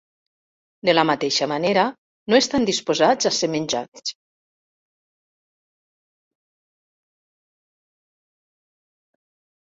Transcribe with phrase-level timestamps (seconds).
[0.87, 1.81] De la mateixa manera,
[2.33, 4.13] no estan disposats a ser menjats.